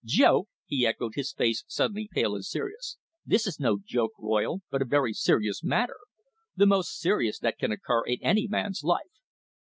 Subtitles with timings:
[0.03, 2.97] "Joke!" he echoed, his face suddenly pale and serious.
[3.23, 5.97] "This is no joke, Royle, but a very serious matter.
[6.55, 9.21] The most serious that can occur in any man's life."